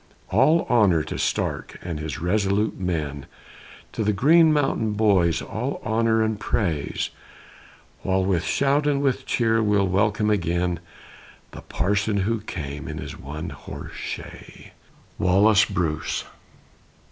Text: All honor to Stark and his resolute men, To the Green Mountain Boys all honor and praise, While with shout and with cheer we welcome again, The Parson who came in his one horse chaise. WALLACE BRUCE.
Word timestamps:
All 0.31 0.65
honor 0.67 1.03
to 1.03 1.19
Stark 1.19 1.77
and 1.83 1.99
his 1.99 2.19
resolute 2.19 2.79
men, 2.79 3.27
To 3.91 4.03
the 4.03 4.11
Green 4.13 4.51
Mountain 4.51 4.93
Boys 4.93 5.43
all 5.43 5.79
honor 5.83 6.23
and 6.23 6.39
praise, 6.39 7.11
While 8.01 8.25
with 8.25 8.43
shout 8.43 8.87
and 8.87 9.03
with 9.03 9.27
cheer 9.27 9.61
we 9.61 9.77
welcome 9.79 10.31
again, 10.31 10.79
The 11.51 11.61
Parson 11.61 12.17
who 12.17 12.39
came 12.39 12.87
in 12.87 12.97
his 12.97 13.15
one 13.15 13.51
horse 13.51 13.93
chaise. 13.93 14.71
WALLACE 15.19 15.65
BRUCE. 15.65 16.23